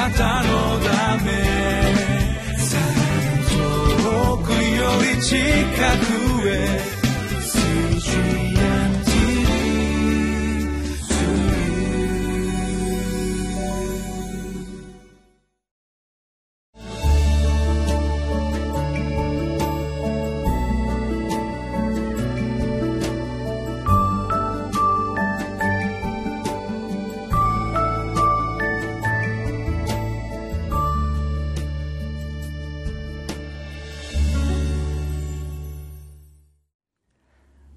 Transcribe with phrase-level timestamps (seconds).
[0.00, 1.30] なたのため。
[4.02, 5.36] 遠くより近
[6.40, 6.99] くへ。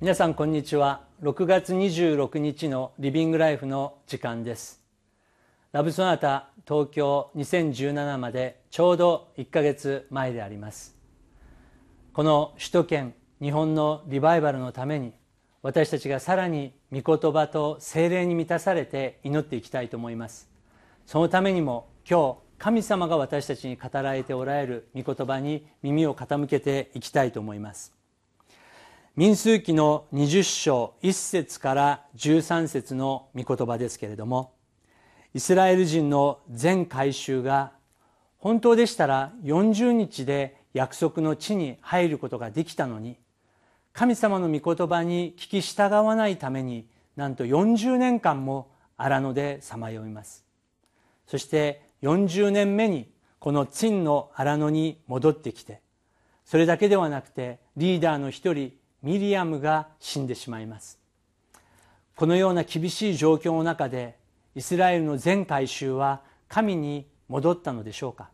[0.03, 1.05] 皆さんこんにちは。
[1.21, 4.81] 6月26日のリビングライフの時間です。
[5.71, 10.97] ラブソナタ東京2017までちょうど1ヶ月前であります。
[12.11, 15.13] この首都圏日本のリバイバルのために
[15.61, 20.49] 私たちがさらに御言葉と精霊に満たされて祈っていきたいと思います。
[21.05, 28.02] そのためにも今日神様が私たちに語られておられる御言葉に耳を傾けていきたいと思います。
[29.15, 34.55] 民数記の20章1節から13節の御言葉ですけれども
[35.35, 37.73] イスラエル人の全改宗が
[38.39, 43.19] 本当でしたら40日で約束の地に入ることができたのに
[43.91, 50.43] 神様の御言葉に聞き従わないためになんと40年間も荒野でさまよいます。
[51.27, 55.81] そして40年目にこのツンの荒野に戻ってきて
[56.45, 60.97] それだけではなくてリーダーの一人ミリアムが死んでしまいます。
[62.15, 64.17] このような厳しい状況の中で
[64.55, 68.29] イスラエルの全改宗は神に戻ったのでしょうか。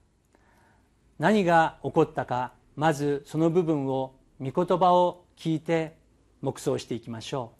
[1.17, 5.97] 何が起こったかまずその部分を御言葉を聞いて
[6.41, 7.59] 黙想していきましょう。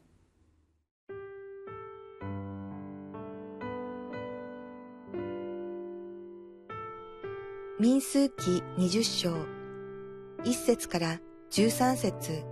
[7.82, 9.34] 民数記20章
[10.44, 12.49] 1節から13節。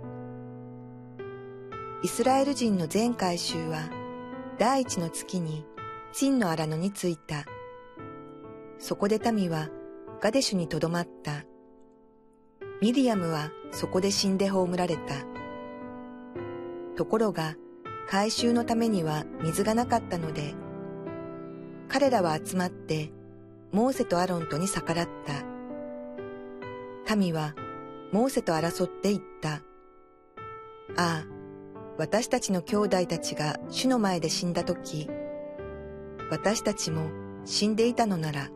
[2.00, 3.90] イスラエル人の全回収は、
[4.56, 5.64] 第一の月に、
[6.12, 7.44] チンの荒野に着いた。
[8.78, 9.68] そこで民は、
[10.20, 11.44] ガデシュにとどまった。
[12.80, 15.02] ミリアムはそこで死んで葬られた。
[16.94, 17.56] ところが、
[18.08, 20.54] 回収のためには水がなかったので、
[21.88, 23.10] 彼らは集まって、
[23.72, 25.08] モーセとアロンとに逆らっ
[27.06, 27.16] た。
[27.16, 27.56] 民は、
[28.12, 29.62] モーセと争って言った。
[30.96, 31.37] ああ、
[31.98, 35.10] 私たちの兄弟たちが主の前で死んだ時、
[36.30, 37.10] 私たちも
[37.44, 38.50] 死んでいたのなら、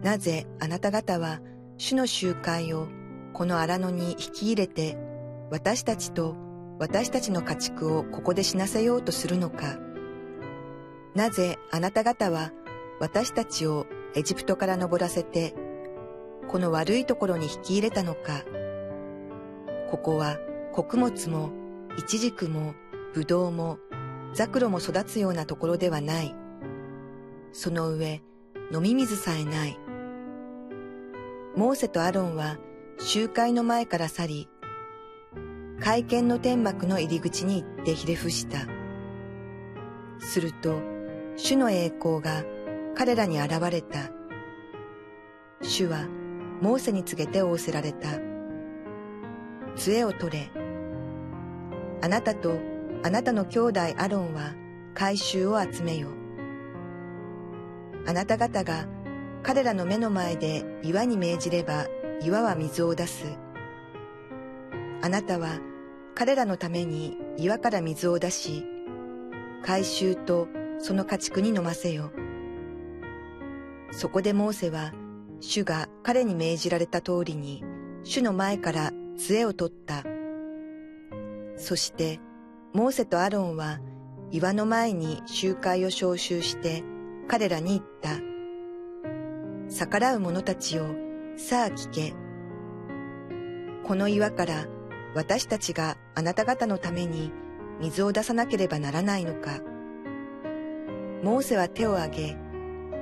[0.00, 1.40] なぜあなた方は
[1.76, 2.86] 主の集会を
[3.32, 4.96] この荒野に引き入れて、
[5.50, 6.36] 私たちと
[6.78, 9.76] 私たちの家畜をここで死なせようとするのか。
[11.16, 12.52] なぜあなた方は
[13.00, 15.56] 私たちをエジプトから登らせて、
[16.46, 18.44] この悪いところに引き入れたのか。
[19.90, 20.38] ここは
[20.72, 21.63] 穀物も
[21.96, 22.74] イチジクも
[23.14, 23.78] ブドウも
[24.32, 26.34] ザクロも育つようなところではない。
[27.52, 28.20] その上、
[28.72, 29.78] 飲み水さえない。
[31.54, 32.58] モーセとアロンは
[32.98, 34.48] 集会の前から去り、
[35.78, 38.66] 会見の天幕の入り口に行ってひれ伏した。
[40.18, 40.80] すると、
[41.36, 42.44] 主の栄光が
[42.96, 44.10] 彼らに現れた。
[45.62, 46.08] 主は
[46.60, 48.08] モーセに告げて仰せられた。
[49.76, 50.63] 杖を取れ、
[52.02, 52.58] あなたと
[53.02, 54.54] あなたの兄弟アロンは
[54.94, 56.08] 回収を集めよ。
[58.06, 58.86] あなた方が
[59.42, 61.86] 彼らの目の前で岩に命じれば
[62.22, 63.24] 岩は水を出す。
[65.02, 65.58] あなたは
[66.14, 68.64] 彼らのために岩から水を出し、
[69.62, 72.10] 回収とその家畜に飲ませよ。
[73.90, 74.92] そこでモーセは
[75.40, 77.62] 主が彼に命じられた通りに
[78.02, 80.04] 主の前から杖を取った。
[81.56, 82.20] そして、
[82.72, 83.78] モーセとアロンは
[84.30, 86.82] 岩の前に集会を召集して
[87.28, 88.10] 彼らに言った。
[89.68, 90.86] 逆らう者たちを、
[91.36, 92.14] さあ聞け。
[93.84, 94.66] この岩から
[95.14, 97.32] 私たちがあなた方のために
[97.80, 99.60] 水を出さなければならないのか。
[101.22, 102.36] モーセは手を挙げ、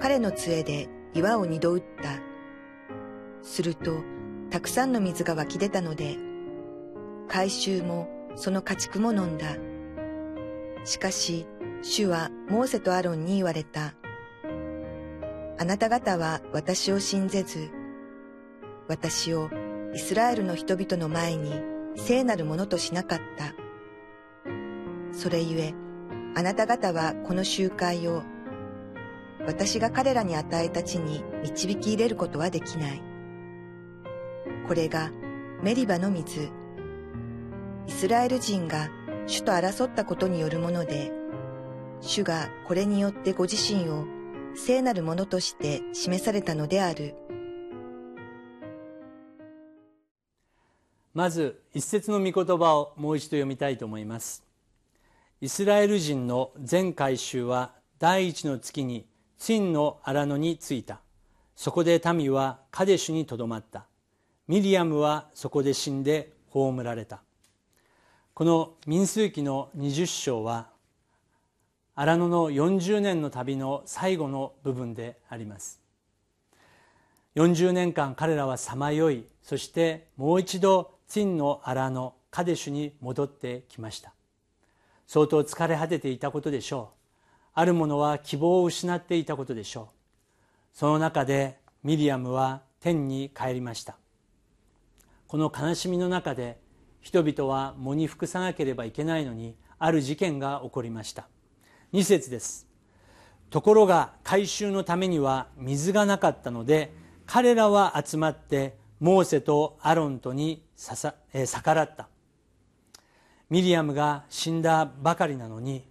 [0.00, 2.20] 彼の杖で岩を二度打った。
[3.42, 4.02] すると、
[4.50, 6.16] たくさんの水が湧き出たので、
[7.28, 9.56] 回収もその家畜も飲んだ。
[10.84, 11.46] しかし、
[11.82, 13.94] 主はモーセとアロンに言われた。
[15.58, 17.70] あなた方は私を信ぜず、
[18.88, 19.48] 私を
[19.94, 21.52] イスラエルの人々の前に
[21.96, 23.54] 聖なるものとしなかった。
[25.12, 25.74] それゆえ、
[26.34, 28.22] あなた方はこの集会を、
[29.46, 33.02] 私が彼らに与えた地に導き入れることはできない。
[34.66, 35.10] これが
[35.62, 36.48] メリバの水。
[37.86, 38.88] イスラエル人が
[39.26, 41.10] 主と争ったことによるもので、
[42.00, 44.06] 主がこれによってご自身を
[44.54, 47.14] 聖なるものとして示されたのである。
[51.14, 54.44] まず一節の御言葉をもう一度読みたいと思います。
[55.40, 59.06] イスラエル人の全改宗は第一の月に
[59.38, 61.00] ツインの荒野に着いた。
[61.56, 63.86] そこで民はカデシュにとどまった。
[64.48, 67.22] ミリアムはそこで死んで葬られた。
[68.34, 70.68] この民数記の20章は
[71.94, 75.82] 荒野の40年の旅の最後の部分であります。
[77.34, 84.14] 40年間彼らはさまよいそしてもう一度ツンの荒野カデシュに戻ってきました。
[85.06, 86.98] 相当疲れ果てていたことでしょう。
[87.52, 89.94] ある者は希望を失っていたことでしょう。
[90.72, 93.96] その中でミリアムは天に帰りました。
[95.28, 96.61] この悲しみの中で
[97.02, 101.28] 人々は喪に服さなければいけないのにある事件が起こりました。
[101.92, 102.66] 2節です。
[103.50, 106.94] ところが回収のためには水がなかったので
[107.26, 112.08] 彼らは集まってモーセとアロンとに逆らった。
[113.50, 115.84] ミリアムが死んだばかりなのに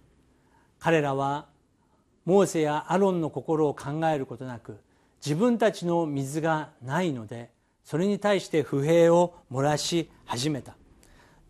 [0.80, 1.46] 彼らは
[2.24, 4.80] モーセやアロンの心を考えることなく
[5.24, 7.50] 自分たちの水がないので
[7.84, 10.74] それに対して不平を漏らし始めた。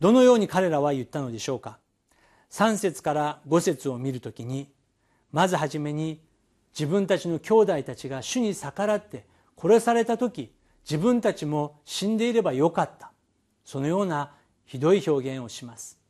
[0.02, 1.78] どのように彼らは言ったのでしょうか
[2.50, 4.69] ？3節から5節を見るときに
[5.31, 6.20] まずはじめに
[6.76, 9.25] 自分たちの兄弟たちが主に逆らって
[9.56, 10.52] 殺された時
[10.82, 13.12] 自分たちも死んでいればよかった。
[13.64, 14.32] そのような
[14.64, 16.00] ひどい表現をします。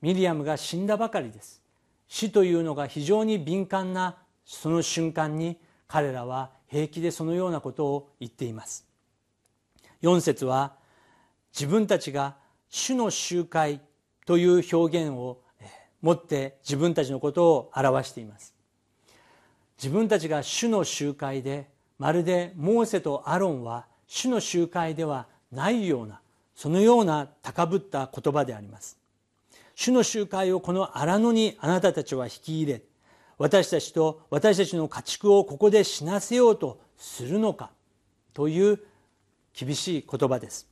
[0.00, 1.60] ミリアムが死んだばかりです。
[2.06, 5.58] 死というのが非常に敏感なその瞬間に
[5.88, 8.86] 彼らは平気でそのようなことを言っています。
[10.00, 10.74] 4節は
[11.52, 12.38] 自分たちが
[12.70, 13.80] 主の集会
[14.24, 15.42] という表現を
[16.00, 18.54] 持って自分たちのことを表しています。
[19.76, 21.68] 自分たちが主の集会で
[21.98, 26.20] まるでモーセとアロンは主の集会ではないような
[26.54, 28.98] そのような高ぶった言葉であります。
[29.74, 32.82] 主の集会をこの荒野にあなたたちは引き入れ
[33.38, 37.70] 私たちと私たちの家畜をここで死なせようとするのか
[38.34, 38.78] という
[39.54, 40.68] 厳しい言葉です。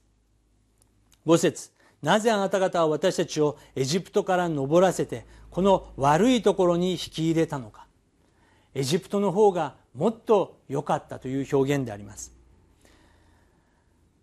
[1.26, 1.77] 5節。
[2.02, 7.86] なぜあなた方は私たちをエジプトから登らせてこの悪いところに引き入れたのか。
[8.74, 12.32] エジプトの方がもっと良かったという表現であります。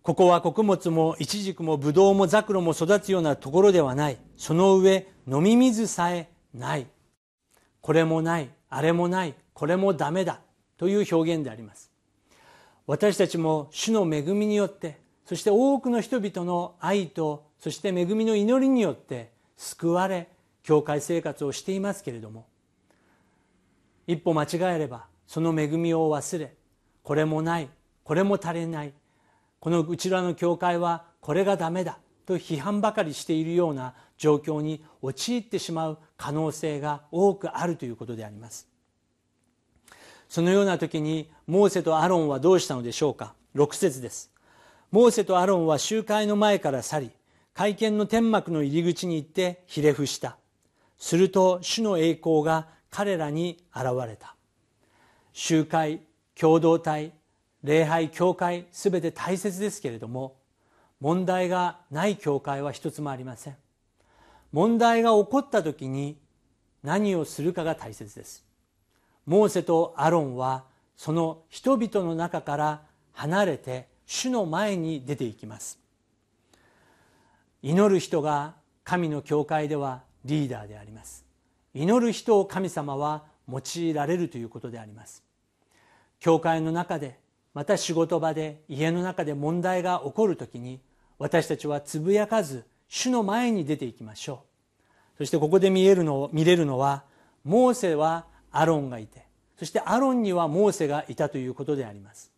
[0.02, 4.18] ここは穀物もイチジクもブドウもザクロも育つようなところではない。
[4.38, 6.88] その上飲み水さえない。
[7.82, 8.50] これもない。
[8.70, 9.34] あれもない。
[9.54, 10.42] これもダメだ。
[10.78, 11.92] という表現であります。
[12.88, 20.30] 私たちも主の恵みによってそして多くの人々の愛とそして恵みの祈りによって救われ
[20.64, 22.48] 教会生活をしていますけれども
[24.08, 26.54] 一歩間違えればその恵みを忘れ
[27.04, 27.70] これもない
[28.04, 28.94] これも足りない
[29.60, 38.68] このうちらの教会はこれがダメだと批判ばかりしているような状況に陥ってしまう可能性が多くあるということであります。
[40.28, 44.32] そのような時にモーセとアロンはどうしたのでしょうか？6節です。
[44.92, 47.12] モーセとアロンは集会の前から去り
[47.56, 50.36] 会見の天幕の入り口に行ってひれ伏した。
[50.98, 54.36] すると主の栄光が彼らに現れた。
[55.32, 56.02] 集会
[56.38, 57.14] 共同体
[57.64, 60.36] 礼拝教会すべて大切ですけれども
[61.00, 63.56] 問題がない教会は一つもありません。
[64.52, 66.18] 問題が起こった時に
[66.84, 68.44] 何をするかが大切です。
[69.26, 70.66] モーセとアロンは
[70.98, 72.82] その人々の中から
[73.14, 75.85] 離れて主の前に出ていきます。
[77.62, 81.26] 祈る人が神の教会ではリーダーであります。
[81.74, 85.24] 祈る人を神様は用いられるということであります。
[86.20, 87.20] 教会の中で
[87.54, 90.80] また仕事場で家の中で問題が起こる時に
[91.20, 94.44] 私たちはつぶやかず主の前に出ていきましょ
[95.16, 95.18] う。
[95.20, 97.04] そしてここで見えるの見れるのは
[97.44, 99.26] モーセはアロンがいて
[99.58, 102.32] そしてアロンにはモーセがいたということであります。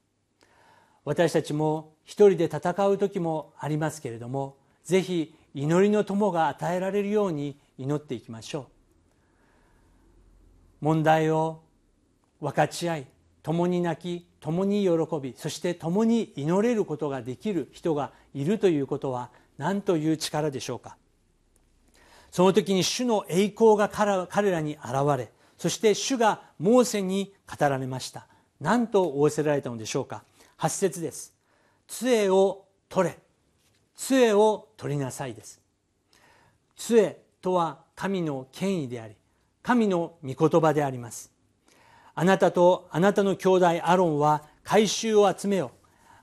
[1.04, 8.68] 私たちも一人で戦う時もありますけれどもぜひ祈りの友が与えられるように祈っていきましょ
[10.82, 10.86] う。
[10.86, 11.62] 問題を
[12.40, 13.08] 分かち合い
[13.44, 14.92] 共に泣き共に喜
[15.22, 20.96] びそして共に祈れることができる人がいるということは何という力でしょうか。
[22.32, 28.26] その時に主の栄光が彼らに現れそして主がモーセに語られました。
[28.62, 30.24] 何と仰せられたのでしょうか。
[30.60, 31.34] 8節です。
[31.88, 33.27] 杖を取れ。
[33.98, 35.60] 杖を取りなさいです。
[36.78, 39.16] 杖とは神の権威であり
[39.64, 41.32] 神の御言葉であります。
[42.16, 45.72] あなたとあなたの兄弟アロンは回収を集めよ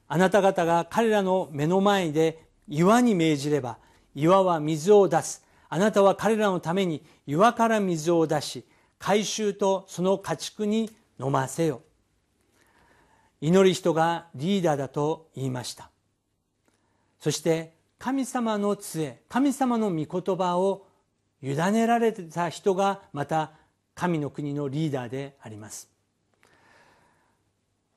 [0.08, 3.78] あなた方が彼らの目の前で岩に命じれば
[4.14, 5.44] 岩は水を出す。
[5.68, 8.64] あなたは彼らのために岩から水を出し
[8.98, 11.82] 回収とその家畜に飲ませよ
[13.40, 15.90] 祈り人がリーダーだと言いました。
[17.24, 20.86] そして神様の杖神様の御言葉を
[21.42, 23.52] 委ねられた人がまた
[23.94, 25.88] 神の国のリーダーであります。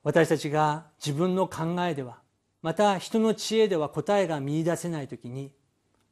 [0.02, 2.20] 私たちが自分の考えでは
[2.62, 5.52] また人の知恵では答えが見いだせない時に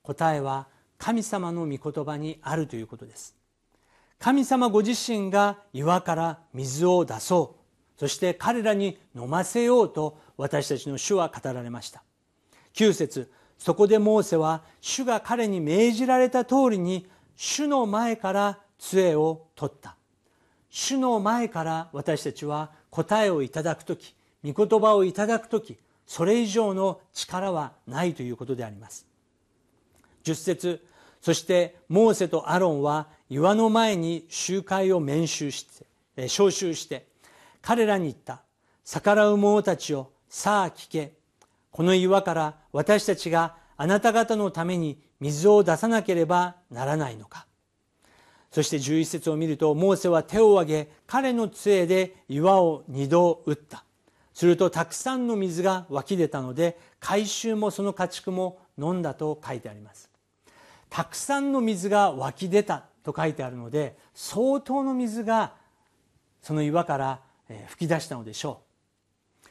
[0.02, 0.66] 答えは
[0.98, 3.34] 神様の御言葉にあるということです。
[4.18, 7.56] 神様ご自身が岩から水を出そ
[7.96, 7.98] う。
[7.98, 12.02] そして彼らに飲ませようと私たちの主は語られました。
[12.76, 13.30] 9節。
[13.58, 19.96] そこでモーセは主が彼に命じられた通りに主の前から杖を取った。
[20.70, 24.14] 主の前から私たちは答えをいただく時
[24.44, 29.06] 御言葉をいただく時それ以上の力はないということであります。
[30.24, 30.86] 10節。
[31.22, 35.64] そしてモーセとアロンは岩の前に集会を免集し
[36.14, 37.06] て招集して
[37.62, 38.42] 彼らに言った
[38.84, 41.14] 逆らう者たちをさあ聞け。
[41.76, 47.46] この岩から私たちがあなた方のために水を出さなければならないのか。
[48.50, 53.84] そして11節を見るとモーセは手を挙げ彼の杖で岩を二度打った。
[54.32, 60.08] するとたくさんの水が湧き出たので回収もその家畜も飲んだと書いてあります。
[60.88, 65.52] たくさんの水が湧き出たと書いてあるので相当の水が
[66.40, 68.62] その岩から噴き出したのでしょ
[69.44, 69.48] う。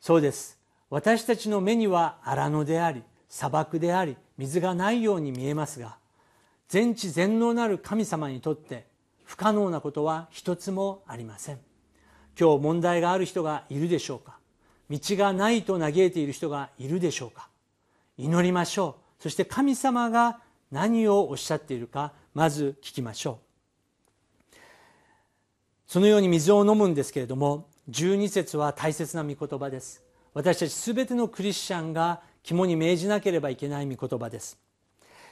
[0.00, 0.57] そうです。
[0.90, 5.98] 私たちの目には荒野であり砂漠であり水がないように見えますが
[6.68, 8.86] 全知全能なる神様にとって
[9.24, 11.58] 不可能なことは一つもありません。
[12.40, 14.38] 今日問題がある人がいるでしょうか？
[14.88, 17.48] 道がないと嘆いている人がいるでしょうか？
[18.16, 19.22] 祈りましょう。
[19.22, 20.40] そして神様が
[20.70, 23.40] 何をおっしゃっているかまず聞きましょ
[24.54, 24.56] う。
[25.86, 30.07] そのように水を飲むんですけれども12節は大切な御言葉です。
[30.38, 34.56] 私たち全てのクリスチャンが肝に銘じなければいけない御言葉です。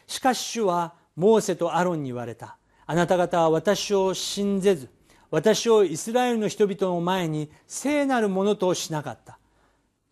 [0.08, 2.56] しかし主はモーセとアロンに言われた。
[2.86, 4.90] あなた方は私を信ぜず
[5.30, 9.38] 私をイスラエルの人々の前に聖なるものとしなかった。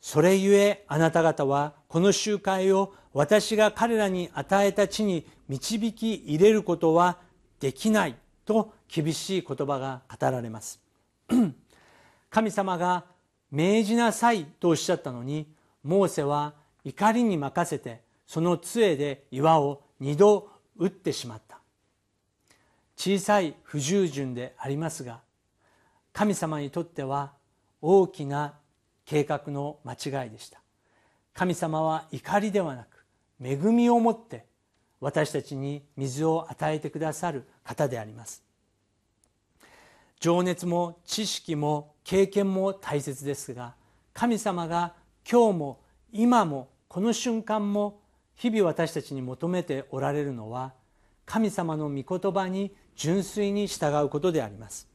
[0.00, 7.18] それゆえあなた方はこの集会を私が彼らに与えた地に導き入れることは
[7.58, 10.80] できないと厳しい言葉が語られます。
[12.30, 13.12] 神様が
[13.54, 15.46] 命じなさいとおっしゃったのに
[15.84, 21.60] モーセは怒りに任せてその杖で岩を二度打ってしまった。
[22.96, 25.20] 小さい不従順でありますが
[26.12, 27.32] 神様にとっては
[27.80, 28.54] 大きな
[29.04, 30.60] 計画の間違いでした。
[31.32, 33.04] 神様は怒りではなく
[33.40, 34.46] 恵みをもって
[34.98, 38.42] 私たちに水を与えてくださる方であります。
[40.18, 43.74] 情熱も知識も経験も大切ですが
[44.12, 44.94] 神様が
[45.28, 45.80] 今日も
[46.12, 48.00] 今もこの瞬間も
[48.36, 50.72] 日々私たちに求めておられるのは
[51.26, 54.86] 神様の御言葉に純粋に従うことであります。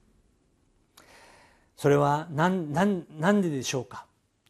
[1.76, 4.06] それは何何ででしょうか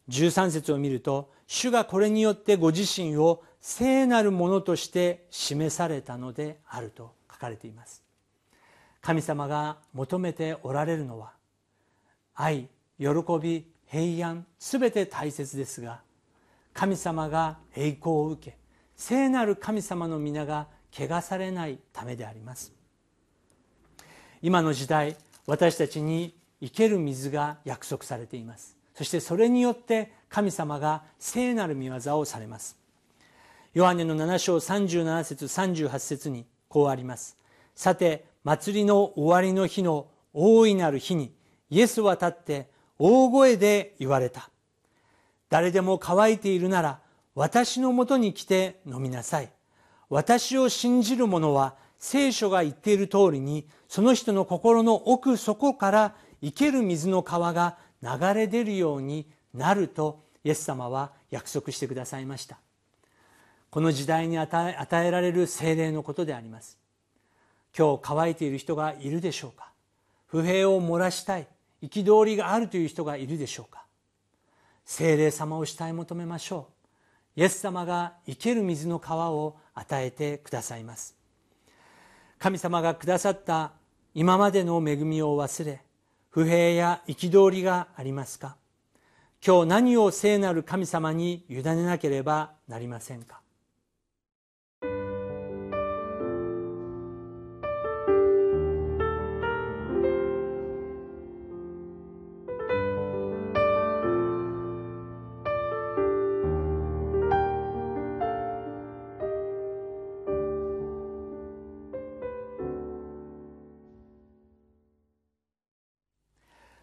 [0.08, 8.02] ？13節を見ると主がこれによってご自身を聖なるものとして示されたのであると書かれています。
[9.00, 11.32] 神様が求めておられるのは
[12.40, 12.68] 愛
[12.98, 13.06] 喜
[13.40, 16.00] び平安すべて大切ですが
[16.72, 18.56] 神様が栄光を受け
[18.96, 22.72] 聖なる神様の皆が汚されないためであります。
[24.42, 25.16] 今の時代
[25.46, 28.76] 私たちに生ける水が約束されています。
[28.94, 32.76] そしてそれによって神様が聖なる御業をされます。
[33.72, 37.38] ヨハネの7章37節38節にこうあります。
[37.74, 41.32] さて祭りの終わりの日の大いなる日に
[41.70, 44.50] イエスは立って大声で言われた。
[45.48, 47.00] 誰でも乾いているなら
[47.34, 49.50] 私のもとに来て飲みなさい。
[50.08, 62.58] 私を信じる者は聖書が言っている通りにその人の心の奥底から生ける水の川が流れ出るようになるとイエス様は約束してくださいました。
[63.70, 66.78] この時代に与え与えられる精霊のことであります。
[67.76, 69.70] 今日乾いている人がいるでしょうか？
[70.26, 71.46] 不平を漏らしたい。
[71.82, 73.84] 憤りがあるという人がいるでしょうか？
[74.84, 76.68] 精霊様を慕い求めましょ
[77.36, 77.40] う。
[77.40, 81.16] イエス様が生ける水の川を与えてくださいます。
[82.38, 83.72] 神様がくださった
[84.14, 85.82] 今までの恵みを忘れ
[86.30, 88.56] 不平や憤りがありますか？
[89.44, 93.40] 今日何を聖なる神様に委ねなければなりませんか？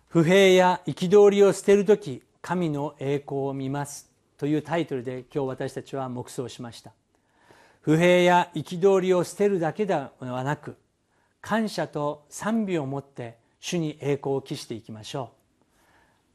[0.09, 4.09] 不平や憤りを捨てる時神の栄光を見ます。
[4.37, 6.93] というタイトルで今日私たちは黙想しました。
[7.81, 10.77] 不平や憤りを捨てるだけではなく
[11.41, 15.31] 感謝と賛美を持って主に栄光を期していきましょ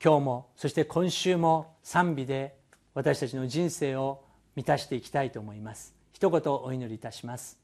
[0.00, 0.04] う。
[0.04, 2.54] 今日もそして今週も賛美で
[2.92, 4.22] 私たちの人生を
[4.54, 5.94] 満たしていきたいと思います。
[6.12, 7.58] 一言お祈りいたします。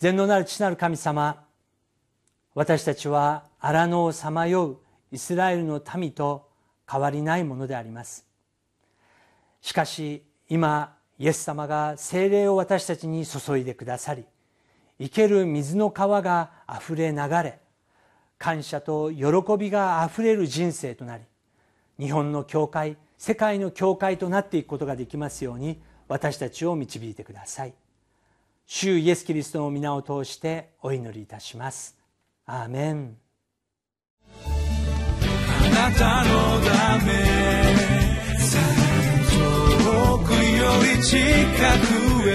[0.00, 1.44] 全能なる父なる神様
[2.56, 4.78] 私たちは荒野をさまよう
[5.10, 6.50] イスラエルの民と
[6.86, 8.26] 変わりないものであります。
[9.62, 14.26] しかし今イエス様が精霊を私たちに注いでくださり
[15.00, 17.58] 生ける水の川があふれ流れ
[18.36, 19.24] 感謝と喜
[19.58, 21.24] びがあふれる人生となり
[21.98, 27.72] 日本の教会世界の教会となっていくことができますように私たちを導いてください。
[28.66, 31.96] 主イエス・キリストの皆を通してお祈りいたします。
[32.44, 33.23] アーメン。
[35.74, 36.70] なたのた
[37.04, 37.10] め。
[39.32, 41.18] 遠くより近
[42.22, 42.34] くへ。